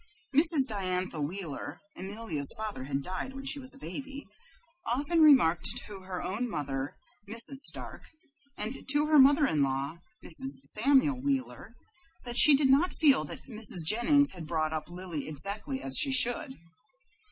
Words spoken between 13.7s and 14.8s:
Jennings was bringing